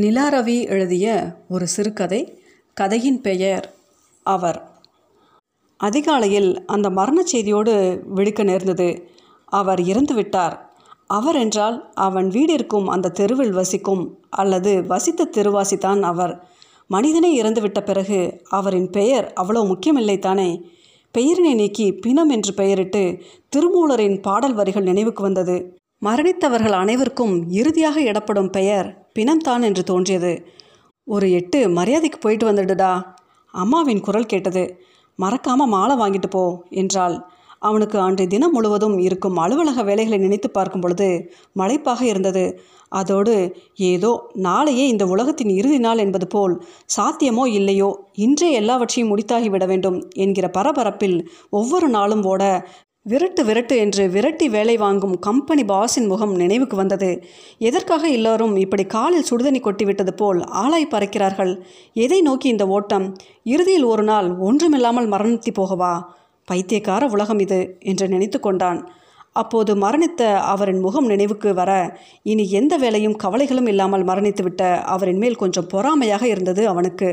[0.00, 2.42] நிலாரவி எழுதிய ஒரு சிறுகதை
[2.74, 3.74] கதையின் பெயர்
[4.22, 4.68] அவர்.
[5.76, 9.08] அதிகாலையில் அந்த மரணச் செய்தியோடு விழிக்க நேர்ந்தது.
[9.44, 10.70] அவர் இறந்து விட்டார்.
[11.06, 16.48] அவர் என்றால் அவன் வீடிருக்கும் அந்த தெருவில் வசிக்கும் அல்லது வசித்த தெருவாசிதான் அவர்.
[16.86, 20.62] மனிதனை இறந்துவிட்ட பிறகு அவரின் பெயர் அவ்வளோ முக்கியமில்லை தானே?
[21.12, 23.22] பெயரினை நீக்கி பிணம் என்று பெயரிட்டு
[23.56, 25.77] திருமூலரின் பாடல் வரிகள் நினைவுக்கு வந்தது.
[26.02, 30.32] மரணித்தவர்கள் அனைவருக்கும் இறுதியாக இடப்படும் பெயர் பிணம்தான் என்று தோன்றியது.
[31.06, 32.92] ஒரு எட்டு மரியாதைக்கு போயிட்டு வந்துடுடா.
[33.54, 34.62] அம்மாவின் குரல் கேட்டது
[35.18, 37.16] மறக்காம மாலை வாங்கிட்டு போ என்றாள்.
[37.58, 41.08] அவனுக்கு அன்று தினம் முழுவதும் இருக்கும் அலுவலக வேலைகளை நினைத்து பார்க்கும் பொழுது
[41.58, 42.44] மலைப்பாக இருந்தது.
[42.92, 43.34] அதோடு
[43.84, 44.10] ஏதோ
[44.40, 46.54] நாளையே இந்த உலகத்தின் இறுதி நாள் என்பது போல்
[46.96, 47.88] சாத்தியமோ இல்லையோ
[48.18, 51.18] இன்றே எல்லாவற்றையும் முடித்தாகிவிட வேண்டும் என்கிற பரபரப்பில்
[51.50, 52.42] ஒவ்வொரு நாளும் ஓட
[53.10, 57.10] விரட்டு விரட்டு என்று விரட்டி வேலை வாங்கும் கம்பெனி பாஸின் முகம் நினைவுக்கு வந்தது.
[57.58, 61.52] எதற்காக எல்லோரும் இப்படி காலில் சுடுதண்ணி கொட்டிவிட்டது போல் ஆளாய் பறக்கிறார்கள்?
[61.94, 63.06] எதை நோக்கி இந்த ஓட்டம்?
[63.44, 65.92] இறுதியில் ஒரு நாள் ஒன்றுமில்லாமல் மரணத்தி போகவா?
[66.44, 68.80] பைத்தியக்கார உலகம் இது என்று நினைத்து கொண்டான்.
[69.32, 71.72] அப்போது மரணித்த அவரின் முகம் நினைவுக்கு வர
[72.22, 77.10] இனி எந்த வேலையும் கவலைகளும் இல்லாமல் மரணித்துவிட்ட அவரின் மேல் கொஞ்சம் பொறாமையாக இருந்தது அவனுக்கு.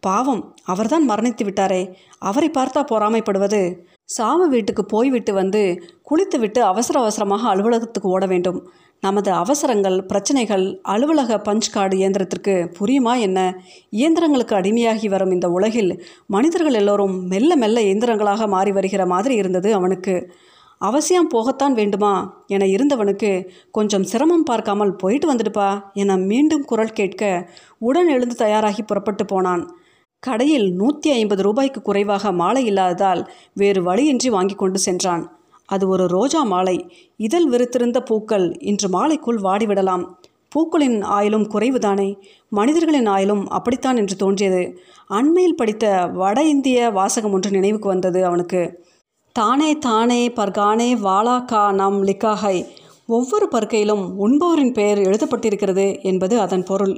[0.00, 1.94] பாவம் அவர்தான் மரணித்து விட்டாரே.
[2.18, 3.76] அவரை பார்த்தா பொறாமைப்படுவது.
[4.04, 8.70] சாவு வீட்டுக்கு போய்விட்டு வந்து குளித்துவிட்டு அவசர அவசரமாக அலுவலகத்துக்கு ஓட வேண்டும்.
[9.00, 13.62] நமது அவசரங்கள் பிரச்சனைகள் அலுவலக பஞ்ச் கார்டு இயந்திரத்திற்கு புரியுமா என்ன?
[13.92, 20.32] இயந்திரங்களுக்கு அடிமையாகி வரும் இந்த உலகில் மனிதர்கள் எல்லோரும் மெல்ல மெல்ல இயந்திரங்களாக மாறி வருகிற மாதிரி இருந்தது அவனுக்கு.
[20.78, 22.44] அவசியம் போகத்தான் வேண்டுமா?
[22.46, 29.24] என இருந்தவனுக்கு கொஞ்சம் சிரமம் பார்க்காமல் போயிட்டு வந்துடுப்பா என மீண்டும் குரல் கேட்க உடன் எழுந்து தயாராகி புறப்பட்டு
[29.24, 29.76] போனான்.
[30.22, 35.22] கடையில் நூற்றி ஐம்பது ரூபாய்க்கு குறைவாக மாலை இல்லாததால் வேறு வழியின்றி வாங்கி கொண்டு சென்றான்.
[35.66, 36.96] அது ஒரு ரோஜா மாலை.
[37.16, 40.04] இதழ் விருத்திருந்த பூக்கள் இன்று மாலைக்குள் வாடிவிடலாம்.
[40.48, 42.16] பூக்களின் ஆயிலும் குறைவுதானே?
[42.48, 44.78] மனிதர்களின் ஆயிலும் அப்படித்தான் என்று தோன்றியது.
[45.10, 48.84] அண்மையில் படித்த வட இந்திய வாசகம் ஒன்று நினைவுக்கு வந்தது அவனுக்கு.
[49.32, 52.66] தானே தானே பர்கானே வாலா கா நம் லிக்காஹை.
[53.06, 56.94] ஒவ்வொரு பர்க்கையிலும் உண்பவரின் பெயர் எழுதப்பட்டிருக்கிறது என்பது அதன் பொருள்.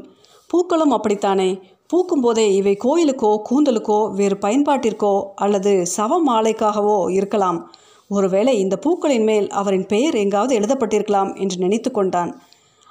[0.52, 1.50] பூக்களும் அப்படித்தானே?
[1.86, 7.58] பூக்கும் போதே இவை கோயிலுக்கோ கூந்தலுக்கோ வேறு பயன்பாட்டிற்கோ அல்லது சவ மாலைக்காகவோ இருக்கலாம்.
[8.10, 12.32] ஒருவேளை இந்த பூக்களின் மேல் அவரின் பெயர் எங்காவது எழுதப்பட்டிருக்கலாம் என்று நினைத்து கொண்டான்.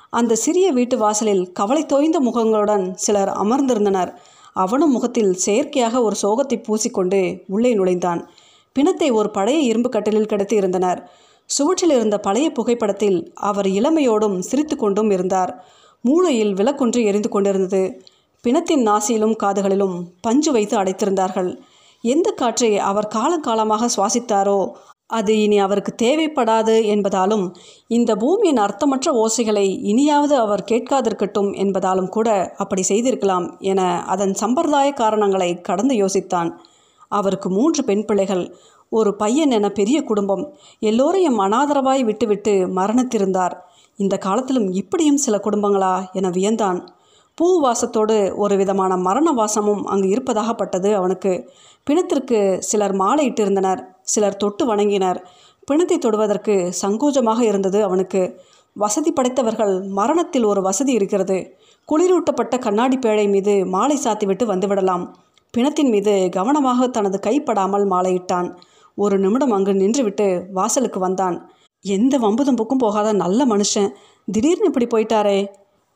[0.10, 4.12] அந்த சிறிய வீட்டு வாசலில் கவலை தோய்ந்த முகங்களுடன் சிலர் அமர்ந்திருந்தனர்.
[4.54, 8.24] அவனும் முகத்தில் செயற்கையாக ஒரு சோகத்தை பூசிக்கொண்டு உள்ளே நுழைந்தான்.
[8.74, 11.02] பிணத்தை ஒரு பழைய இரும்பு கட்டிலில் கிடத்தி இருந்தனர்.
[11.50, 15.54] சுவற்றில் இருந்த பழைய புகைப்படத்தில் அவர் இளமையோடும் சிரித்து கொண்டும் இருந்தார்.
[16.02, 17.84] மூளையில் விளக்கொன்று எரிந்து கொண்டிருந்தது.
[18.44, 21.50] பிணத்தின் நாசியிலும் காதுகளிலும் பஞ்சு வைத்து அடைத்திருந்தார்கள்.
[22.04, 24.72] எந்த காற்றை அவர் காலங்காலமாக சுவாசித்தாரோ
[25.06, 27.46] அது இனி அவருக்கு தேவைப்படாது என்பதாலும்
[27.88, 35.62] இந்த பூமியின் அர்த்தமற்ற ஓசைகளை இனியாவது அவர் கேட்காதிருக்கட்டும் என்பதாலும் கூட அப்படி செய்திருக்கலாம் என அதன் சம்பிரதாய காரணங்களை
[35.62, 36.52] கடந்து யோசித்தான்.
[37.12, 38.56] அவருக்கு மூன்று பெண் பிள்ளைகள்
[38.90, 40.46] ஒரு பையன் என பெரிய குடும்பம்
[40.80, 43.56] எல்லோரையும் அனாதரவாய் விட்டுவிட்டு மரணத்திருந்தார்.
[44.04, 46.80] இந்த காலத்திலும் இப்படியும் சில குடும்பங்களா என வியந்தான்.
[47.38, 51.34] பூ வாசத்தோடு ஒரு விதமான மரண வாசமும் அங்கு இருப்பதாகப்பட்டது அவனுக்கு.
[51.88, 53.82] பிணத்திற்கு சிலர் மாலையிட்டிருந்தனர்
[54.14, 55.20] சிலர் தொட்டு வணங்கினர்.
[55.68, 58.22] பிணத்தை தொடுவதற்கு சங்கோஜமாக இருந்தது அவனுக்கு.
[58.76, 61.38] வசதி படைத்தவர்கள் மரணத்தில் ஒரு வசதி இருக்கிறது.
[61.90, 65.04] குளிரூட்டப்பட்ட கண்ணாடி பேழை மீது மாலை சாத்திவிட்டு வந்துவிடலாம்.
[65.54, 68.50] பிணத்தின் மீது கவனமாக தனது கைப்படாமல் மாலையிட்டான்.
[68.98, 71.38] ஒரு நிமிடம் அங்கு நின்றுவிட்டு வாசலுக்கு வந்தான்.
[71.86, 73.90] எந்த வம்புதும்புக்கும் போகாத நல்ல மனுஷன்.
[74.32, 75.48] திடீர்னு இப்படி போயிட்டாரே.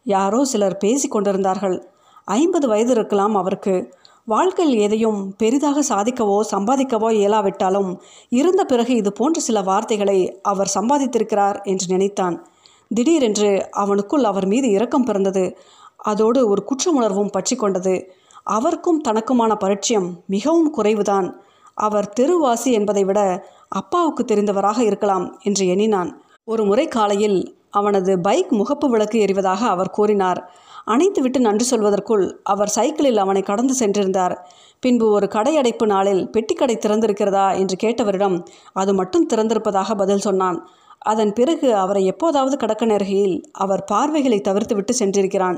[0.03, 1.87] யாரோ சிலர் பேசி கொண்டிருந்தார்கள்.
[2.25, 3.93] ஐம்பது வயது இருக்கலாம் அவருக்கு.
[4.25, 11.87] வாழ்க்கையில் எதையும் பெரிதாக சாதிக்கவோ சம்பாதிக்கவோ இயலாவிட்டாலும் இருந்த பிறகு இது போன்ற சில வார்த்தைகளை அவர் சம்பாதித்திருக்கிறார் என்று
[11.87, 12.47] நினைத்தான்.
[12.87, 15.57] திடீரென்று அவனுக்குள் அவர் மீது இரக்கம் பிறந்தது.
[15.97, 18.11] அதோடு ஒரு குற்ற உணர்வும் பற்றி கொண்டது.
[18.43, 21.27] அவருக்கும் தனக்குமான பரிச்சயம் மிகவும் குறைவுதான்.
[21.73, 26.21] அவர் தெருவாசி என்பதை விட அப்பாவுக்கு தெரிந்தவராக இருக்கலாம் என்று எண்ணினான்.
[26.43, 30.49] ஒரு முறை காலையில் அவனது பைக் முகப்பு விளக்கு எறிவதாக அவர் கூறினார்.
[30.87, 34.35] அணைத்துவிட்டு நன்றி சொல்வதற்குள் அவர் சைக்கிளில் அவனை கடந்து சென்றிருந்தார்.
[34.79, 40.59] பின்பு ஒரு கடை அடைப்பு நாளில் பெட்டிக்கடை திறந்திருக்கிறதா என்று கேட்டவரிடம் அது மட்டும் திறந்திருப்பதாக பதில் சொன்னான்.
[40.99, 45.57] அதன் பிறகு அவரை எப்போதாவது கடக்க நேர்கையில் அவர் பார்வைகளை தவிர்த்துவிட்டு சென்றிருக்கிறான்.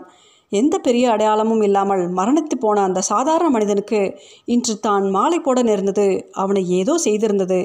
[0.50, 4.00] எந்த பெரிய அடையாளமும் இல்லாமல் மரணித்து போன அந்த சாதாரண மனிதனுக்கு
[4.45, 6.30] இன்று தான் மாலை போட நேர்ந்தது.
[6.31, 7.60] அவனை ஏதோ செய்திருந்தது.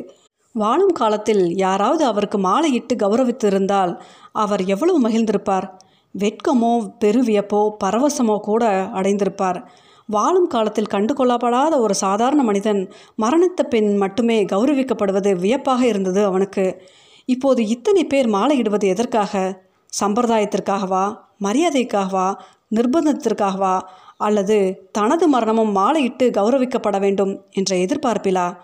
[0.53, 4.01] வாழும் காலத்தில் யாராவது அவருக்கு மாலையிட்டு கௌரவித்திருந்தால்
[4.33, 5.71] அவர் எவ்வளவு மகிழ்ந்திருப்பார்?
[6.19, 9.65] வெட்கமோ பெருவியப்போ பரவசமோ கூட அடைந்திருப்பார்.
[10.07, 16.83] வாழும் காலத்தில் கண்டு கொள்ளப்படாத ஒரு சாதாரண மனிதன் மரணித்த பின் மட்டுமே கௌரவிக்கப்படுவது வியப்பாக இருந்தது அவனுக்கு.
[17.25, 19.63] இப்போது இத்தனை பேர் மாலையிடுவது எதற்காக?
[20.05, 21.17] சம்பிரதாயத்திற்காகவா?
[21.41, 22.35] மரியாதைக்காகவா?
[22.75, 23.81] நிர்பந்தத்திற்காகவா?
[24.17, 28.57] அல்லது தனது மரணமும் மாலையிட்டு கௌரவிக்கப்பட வேண்டும் என்ற எதிர்பார்ப்பிலா?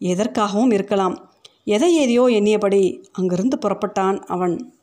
[0.00, 1.34] எதற்காகவும் இருக்கலாம்.
[1.66, 2.80] எதை ஏதையோ எண்ணியபடி
[3.12, 4.75] அங்கிருந்து புறப்பட்டான் அவன்.